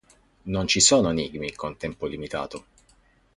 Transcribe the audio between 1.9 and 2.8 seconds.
limitato.